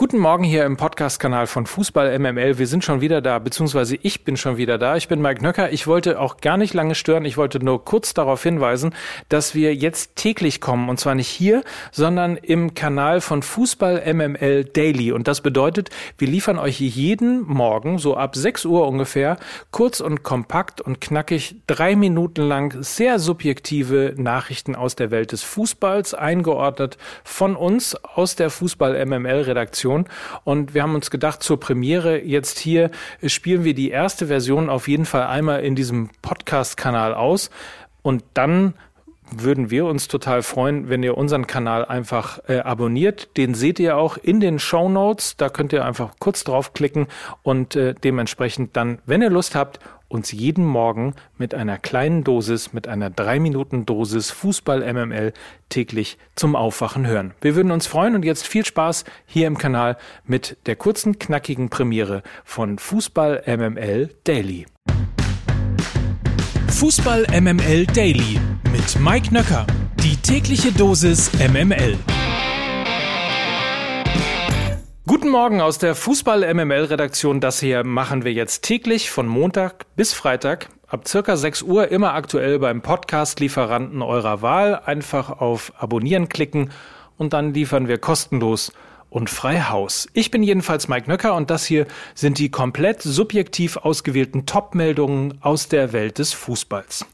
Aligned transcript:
Guten 0.00 0.16
Morgen 0.16 0.44
hier 0.44 0.64
im 0.64 0.78
Podcast-Kanal 0.78 1.46
von 1.46 1.66
Fußball 1.66 2.18
MML. 2.18 2.56
Wir 2.56 2.66
sind 2.66 2.82
schon 2.82 3.02
wieder 3.02 3.20
da, 3.20 3.38
beziehungsweise 3.38 3.98
ich 4.00 4.24
bin 4.24 4.38
schon 4.38 4.56
wieder 4.56 4.78
da. 4.78 4.96
Ich 4.96 5.08
bin 5.08 5.20
Mike 5.20 5.42
Nöcker. 5.42 5.72
Ich 5.72 5.86
wollte 5.86 6.18
auch 6.18 6.38
gar 6.38 6.56
nicht 6.56 6.72
lange 6.72 6.94
stören. 6.94 7.26
Ich 7.26 7.36
wollte 7.36 7.62
nur 7.62 7.84
kurz 7.84 8.14
darauf 8.14 8.42
hinweisen, 8.42 8.94
dass 9.28 9.54
wir 9.54 9.74
jetzt 9.74 10.16
täglich 10.16 10.62
kommen. 10.62 10.88
Und 10.88 10.98
zwar 10.98 11.14
nicht 11.14 11.28
hier, 11.28 11.62
sondern 11.92 12.38
im 12.38 12.72
Kanal 12.72 13.20
von 13.20 13.42
Fußball 13.42 14.02
MML 14.14 14.64
Daily. 14.64 15.12
Und 15.12 15.28
das 15.28 15.42
bedeutet, 15.42 15.90
wir 16.16 16.28
liefern 16.28 16.58
euch 16.58 16.80
jeden 16.80 17.42
Morgen, 17.42 17.98
so 17.98 18.16
ab 18.16 18.36
6 18.36 18.64
Uhr 18.64 18.88
ungefähr, 18.88 19.36
kurz 19.70 20.00
und 20.00 20.22
kompakt 20.22 20.80
und 20.80 21.02
knackig 21.02 21.56
drei 21.66 21.94
Minuten 21.94 22.40
lang 22.40 22.82
sehr 22.82 23.18
subjektive 23.18 24.14
Nachrichten 24.16 24.74
aus 24.76 24.96
der 24.96 25.10
Welt 25.10 25.32
des 25.32 25.42
Fußballs, 25.42 26.14
eingeordnet 26.14 26.96
von 27.22 27.54
uns 27.54 28.02
aus 28.02 28.34
der 28.34 28.48
Fußball 28.48 29.04
MML 29.04 29.42
Redaktion 29.42 29.89
Version. 29.90 30.06
Und 30.44 30.74
wir 30.74 30.82
haben 30.82 30.94
uns 30.94 31.10
gedacht, 31.10 31.42
zur 31.42 31.58
Premiere 31.58 32.22
jetzt 32.22 32.58
hier 32.58 32.90
spielen 33.24 33.64
wir 33.64 33.74
die 33.74 33.90
erste 33.90 34.26
Version 34.26 34.70
auf 34.70 34.88
jeden 34.88 35.06
Fall 35.06 35.26
einmal 35.26 35.62
in 35.62 35.74
diesem 35.74 36.10
Podcast-Kanal 36.22 37.14
aus. 37.14 37.50
Und 38.02 38.24
dann 38.34 38.74
würden 39.32 39.70
wir 39.70 39.86
uns 39.86 40.08
total 40.08 40.42
freuen, 40.42 40.88
wenn 40.88 41.04
ihr 41.04 41.16
unseren 41.16 41.46
Kanal 41.46 41.84
einfach 41.84 42.40
äh, 42.48 42.58
abonniert. 42.58 43.36
Den 43.36 43.54
seht 43.54 43.78
ihr 43.78 43.96
auch 43.96 44.16
in 44.16 44.40
den 44.40 44.58
Show 44.58 44.88
Notes. 44.88 45.36
Da 45.36 45.48
könnt 45.48 45.72
ihr 45.72 45.84
einfach 45.84 46.14
kurz 46.18 46.42
draufklicken 46.42 47.06
und 47.42 47.76
äh, 47.76 47.94
dementsprechend 47.94 48.76
dann, 48.76 48.98
wenn 49.06 49.22
ihr 49.22 49.30
Lust 49.30 49.54
habt, 49.54 49.78
uns 50.10 50.32
jeden 50.32 50.66
Morgen 50.66 51.14
mit 51.38 51.54
einer 51.54 51.78
kleinen 51.78 52.24
Dosis, 52.24 52.72
mit 52.72 52.88
einer 52.88 53.08
drei 53.08 53.38
Minuten 53.38 53.86
Dosis 53.86 54.30
Fußball 54.30 54.80
MML 54.92 55.32
täglich 55.68 56.18
zum 56.34 56.56
Aufwachen 56.56 57.06
hören. 57.06 57.32
Wir 57.40 57.54
würden 57.54 57.70
uns 57.70 57.86
freuen 57.86 58.14
und 58.14 58.24
jetzt 58.24 58.46
viel 58.46 58.66
Spaß 58.66 59.04
hier 59.24 59.46
im 59.46 59.56
Kanal 59.56 59.96
mit 60.24 60.58
der 60.66 60.76
kurzen, 60.76 61.18
knackigen 61.18 61.70
Premiere 61.70 62.22
von 62.44 62.78
Fußball 62.78 63.44
MML 63.46 64.10
Daily. 64.24 64.66
Fußball 66.68 67.26
MML 67.40 67.86
Daily 67.86 68.38
mit 68.72 68.98
Mike 69.00 69.32
Nöcker. 69.32 69.66
Die 70.02 70.16
tägliche 70.16 70.72
Dosis 70.72 71.30
MML. 71.38 71.98
Guten 75.10 75.30
Morgen 75.30 75.60
aus 75.60 75.78
der 75.78 75.96
Fußball-MML-Redaktion. 75.96 77.40
Das 77.40 77.58
hier 77.58 77.82
machen 77.82 78.22
wir 78.22 78.32
jetzt 78.32 78.62
täglich 78.62 79.10
von 79.10 79.26
Montag 79.26 79.84
bis 79.96 80.12
Freitag 80.12 80.68
ab 80.86 81.08
circa 81.08 81.36
6 81.36 81.62
Uhr 81.62 81.88
immer 81.88 82.14
aktuell 82.14 82.60
beim 82.60 82.80
Podcast-Lieferanten 82.80 84.02
eurer 84.02 84.40
Wahl. 84.40 84.76
Einfach 84.84 85.40
auf 85.40 85.72
Abonnieren 85.76 86.28
klicken 86.28 86.70
und 87.16 87.32
dann 87.32 87.52
liefern 87.52 87.88
wir 87.88 87.98
kostenlos 87.98 88.72
und 89.08 89.30
frei 89.30 89.62
Haus. 89.62 90.06
Ich 90.12 90.30
bin 90.30 90.44
jedenfalls 90.44 90.86
Mike 90.86 91.10
Nöcker 91.10 91.34
und 91.34 91.50
das 91.50 91.64
hier 91.66 91.88
sind 92.14 92.38
die 92.38 92.52
komplett 92.52 93.02
subjektiv 93.02 93.78
ausgewählten 93.78 94.46
Top-Meldungen 94.46 95.38
aus 95.40 95.66
der 95.66 95.92
Welt 95.92 96.20
des 96.20 96.32
Fußballs. 96.34 97.04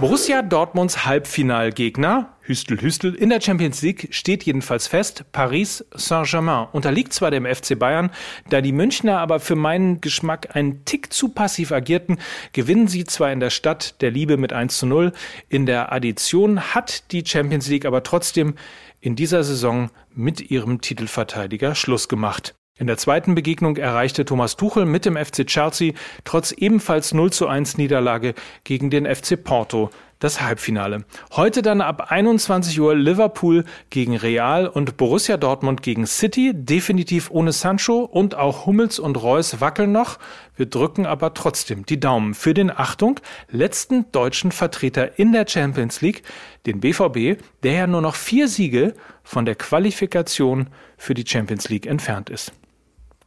Borussia 0.00 0.42
Dortmunds 0.42 1.06
Halbfinalgegner, 1.06 2.28
Hüstel 2.42 2.80
Hüstel, 2.80 3.16
in 3.16 3.30
der 3.30 3.40
Champions 3.40 3.82
League 3.82 4.06
steht 4.12 4.44
jedenfalls 4.44 4.86
fest, 4.86 5.24
Paris 5.32 5.84
Saint-Germain 5.92 6.68
unterliegt 6.70 7.12
zwar 7.12 7.32
dem 7.32 7.44
FC 7.44 7.76
Bayern, 7.76 8.10
da 8.48 8.60
die 8.60 8.70
Münchner 8.70 9.18
aber 9.18 9.40
für 9.40 9.56
meinen 9.56 10.00
Geschmack 10.00 10.54
einen 10.54 10.84
Tick 10.84 11.12
zu 11.12 11.30
passiv 11.30 11.72
agierten, 11.72 12.18
gewinnen 12.52 12.86
sie 12.86 13.02
zwar 13.02 13.32
in 13.32 13.40
der 13.40 13.50
Stadt 13.50 14.00
der 14.00 14.12
Liebe 14.12 14.36
mit 14.36 14.52
1 14.52 14.78
zu 14.78 14.86
0, 14.86 15.12
in 15.48 15.66
der 15.66 15.90
Addition 15.90 16.60
hat 16.60 17.10
die 17.10 17.24
Champions 17.26 17.66
League 17.66 17.84
aber 17.84 18.04
trotzdem 18.04 18.54
in 19.00 19.16
dieser 19.16 19.42
Saison 19.42 19.90
mit 20.14 20.52
ihrem 20.52 20.80
Titelverteidiger 20.80 21.74
Schluss 21.74 22.08
gemacht. 22.08 22.54
In 22.78 22.86
der 22.86 22.96
zweiten 22.96 23.34
Begegnung 23.34 23.76
erreichte 23.76 24.24
Thomas 24.24 24.54
Tuchel 24.54 24.84
mit 24.86 25.04
dem 25.04 25.16
FC 25.16 25.44
Chelsea 25.44 25.94
trotz 26.22 26.52
ebenfalls 26.52 27.12
0 27.12 27.32
zu 27.32 27.48
1 27.48 27.76
Niederlage 27.76 28.34
gegen 28.62 28.88
den 28.88 29.04
FC 29.04 29.42
Porto 29.42 29.90
das 30.20 30.40
Halbfinale. 30.40 31.04
Heute 31.32 31.62
dann 31.62 31.80
ab 31.80 32.12
21 32.12 32.80
Uhr 32.80 32.94
Liverpool 32.94 33.64
gegen 33.90 34.16
Real 34.16 34.68
und 34.68 34.96
Borussia 34.96 35.36
Dortmund 35.36 35.82
gegen 35.82 36.06
City, 36.06 36.52
definitiv 36.54 37.30
ohne 37.32 37.50
Sancho 37.50 38.04
und 38.04 38.36
auch 38.36 38.66
Hummels 38.66 39.00
und 39.00 39.20
Reus 39.20 39.60
wackeln 39.60 39.90
noch. 39.90 40.18
Wir 40.54 40.66
drücken 40.66 41.04
aber 41.04 41.34
trotzdem 41.34 41.84
die 41.84 41.98
Daumen 41.98 42.34
für 42.34 42.54
den 42.54 42.70
Achtung 42.70 43.18
letzten 43.50 44.10
deutschen 44.12 44.52
Vertreter 44.52 45.18
in 45.18 45.32
der 45.32 45.46
Champions 45.48 46.00
League, 46.00 46.22
den 46.66 46.78
BVB, 46.78 47.42
der 47.64 47.72
ja 47.72 47.86
nur 47.88 48.02
noch 48.02 48.14
vier 48.14 48.46
Siege 48.46 48.94
von 49.24 49.44
der 49.44 49.56
Qualifikation 49.56 50.68
für 50.96 51.14
die 51.14 51.24
Champions 51.26 51.68
League 51.68 51.86
entfernt 51.86 52.30
ist 52.30 52.52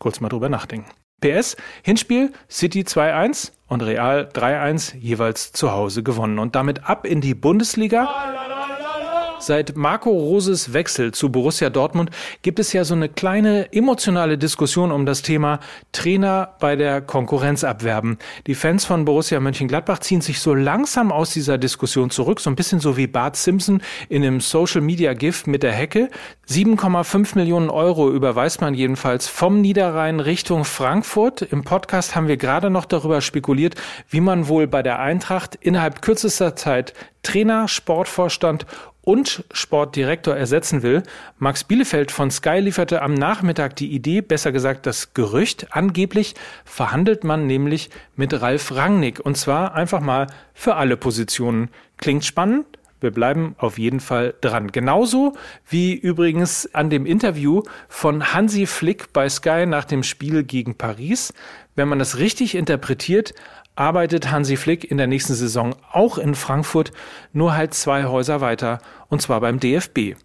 kurz 0.00 0.18
mal 0.18 0.28
drüber 0.28 0.48
nachdenken. 0.48 0.90
PS, 1.20 1.56
Hinspiel 1.84 2.32
City 2.50 2.80
2-1 2.80 3.52
und 3.68 3.82
Real 3.82 4.28
3-1 4.32 4.96
jeweils 4.96 5.52
zu 5.52 5.70
Hause 5.70 6.02
gewonnen 6.02 6.40
und 6.40 6.56
damit 6.56 6.88
ab 6.88 7.06
in 7.06 7.20
die 7.20 7.34
Bundesliga. 7.34 8.49
Seit 9.40 9.74
Marco 9.74 10.10
Roses 10.10 10.74
Wechsel 10.74 11.12
zu 11.12 11.32
Borussia 11.32 11.70
Dortmund 11.70 12.10
gibt 12.42 12.58
es 12.58 12.74
ja 12.74 12.84
so 12.84 12.94
eine 12.94 13.08
kleine 13.08 13.72
emotionale 13.72 14.36
Diskussion 14.36 14.92
um 14.92 15.06
das 15.06 15.22
Thema 15.22 15.60
Trainer 15.92 16.56
bei 16.60 16.76
der 16.76 17.00
Konkurrenz 17.00 17.64
abwerben. 17.64 18.18
Die 18.46 18.54
Fans 18.54 18.84
von 18.84 19.06
Borussia 19.06 19.40
Mönchengladbach 19.40 20.00
ziehen 20.00 20.20
sich 20.20 20.40
so 20.40 20.52
langsam 20.52 21.10
aus 21.10 21.30
dieser 21.30 21.56
Diskussion 21.56 22.10
zurück, 22.10 22.38
so 22.38 22.50
ein 22.50 22.54
bisschen 22.54 22.80
so 22.80 22.98
wie 22.98 23.06
Bart 23.06 23.36
Simpson 23.36 23.80
in 24.10 24.22
einem 24.22 24.40
Social 24.40 24.82
Media 24.82 25.14
Gift 25.14 25.46
mit 25.46 25.62
der 25.62 25.72
Hecke. 25.72 26.10
7,5 26.46 27.36
Millionen 27.36 27.70
Euro 27.70 28.10
überweist 28.10 28.60
man 28.60 28.74
jedenfalls 28.74 29.26
vom 29.26 29.62
Niederrhein 29.62 30.20
Richtung 30.20 30.64
Frankfurt. 30.66 31.40
Im 31.40 31.64
Podcast 31.64 32.14
haben 32.14 32.28
wir 32.28 32.36
gerade 32.36 32.68
noch 32.68 32.84
darüber 32.84 33.22
spekuliert, 33.22 33.76
wie 34.10 34.20
man 34.20 34.48
wohl 34.48 34.66
bei 34.66 34.82
der 34.82 34.98
Eintracht 34.98 35.54
innerhalb 35.54 36.02
kürzester 36.02 36.56
Zeit 36.56 36.92
Trainer, 37.22 37.68
Sportvorstand 37.68 38.66
und 39.10 39.42
Sportdirektor 39.50 40.36
ersetzen 40.36 40.84
will. 40.84 41.02
Max 41.40 41.64
Bielefeld 41.64 42.12
von 42.12 42.30
Sky 42.30 42.60
lieferte 42.60 43.02
am 43.02 43.14
Nachmittag 43.14 43.74
die 43.74 43.90
Idee, 43.92 44.20
besser 44.20 44.52
gesagt 44.52 44.86
das 44.86 45.14
Gerücht. 45.14 45.66
Angeblich 45.72 46.36
verhandelt 46.64 47.24
man 47.24 47.48
nämlich 47.48 47.90
mit 48.14 48.40
Ralf 48.40 48.72
Rangnick 48.72 49.18
und 49.18 49.36
zwar 49.36 49.74
einfach 49.74 49.98
mal 49.98 50.28
für 50.54 50.76
alle 50.76 50.96
Positionen. 50.96 51.70
Klingt 51.96 52.24
spannend? 52.24 52.66
Wir 53.00 53.10
bleiben 53.10 53.56
auf 53.58 53.78
jeden 53.78 53.98
Fall 53.98 54.34
dran. 54.42 54.70
Genauso 54.70 55.32
wie 55.68 55.94
übrigens 55.94 56.72
an 56.72 56.88
dem 56.88 57.04
Interview 57.04 57.62
von 57.88 58.32
Hansi 58.32 58.66
Flick 58.66 59.12
bei 59.12 59.28
Sky 59.28 59.64
nach 59.66 59.86
dem 59.86 60.04
Spiel 60.04 60.44
gegen 60.44 60.76
Paris. 60.76 61.32
Wenn 61.74 61.88
man 61.88 61.98
das 61.98 62.18
richtig 62.18 62.54
interpretiert, 62.54 63.34
arbeitet 63.80 64.30
Hansi 64.30 64.56
Flick 64.56 64.88
in 64.90 64.98
der 64.98 65.06
nächsten 65.06 65.32
Saison 65.32 65.74
auch 65.90 66.18
in 66.18 66.34
Frankfurt, 66.34 66.92
nur 67.32 67.56
halt 67.56 67.72
zwei 67.72 68.04
Häuser 68.04 68.42
weiter, 68.42 68.78
und 69.08 69.22
zwar 69.22 69.40
beim 69.40 69.58
DFB. 69.58 70.16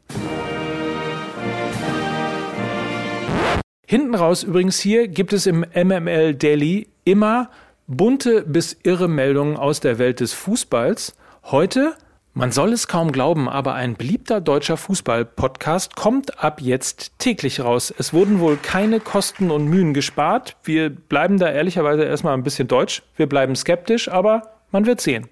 Hinten 3.87 4.13
raus 4.13 4.43
übrigens 4.43 4.79
hier 4.79 5.07
gibt 5.07 5.31
es 5.31 5.45
im 5.45 5.65
MML 5.73 6.35
Daily 6.35 6.89
immer 7.05 7.49
bunte 7.87 8.41
bis 8.41 8.77
irre 8.83 9.07
Meldungen 9.07 9.55
aus 9.55 9.79
der 9.79 9.99
Welt 9.99 10.19
des 10.19 10.33
Fußballs. 10.33 11.15
Heute 11.43 11.95
man 12.35 12.51
soll 12.51 12.73
es 12.73 12.89
kaum 12.89 13.13
glauben, 13.13 13.47
aber 13.47 13.75
ein 13.75 13.95
beliebter 13.95 14.41
deutscher 14.41 14.75
Fußball-Podcast 14.75 15.95
kommt 15.95 16.43
ab 16.43 16.59
jetzt 16.59 17.17
täglich 17.17 17.61
raus. 17.61 17.93
Es 17.97 18.11
wurden 18.11 18.41
wohl 18.41 18.57
keine 18.57 18.99
Kosten 18.99 19.51
und 19.51 19.67
Mühen 19.67 19.93
gespart. 19.93 20.57
Wir 20.61 20.89
bleiben 20.89 21.39
da 21.39 21.49
ehrlicherweise 21.49 22.03
erstmal 22.03 22.33
ein 22.33 22.43
bisschen 22.43 22.67
deutsch. 22.67 23.03
Wir 23.15 23.27
bleiben 23.27 23.55
skeptisch, 23.55 24.09
aber 24.09 24.51
man 24.71 24.85
wird 24.85 24.99
sehen. 24.99 25.29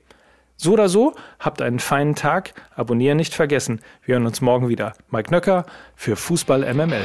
So 0.56 0.72
oder 0.72 0.88
so, 0.88 1.14
habt 1.40 1.62
einen 1.62 1.80
feinen 1.80 2.16
Tag. 2.16 2.53
Abonnieren 2.74 3.18
nicht 3.18 3.35
vergessen. 3.35 3.81
Wir 4.06 4.16
hören 4.16 4.25
uns 4.25 4.40
morgen 4.40 4.70
wieder. 4.70 4.94
Mike 5.12 5.30
Nöcker 5.30 5.66
für 5.97 6.16
Fußball 6.16 6.74
MML. 6.74 7.03